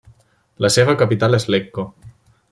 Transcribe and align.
La 0.65 0.71
seva 0.75 0.95
capital 1.01 1.39
és 1.39 1.45
Lecco. 1.55 1.85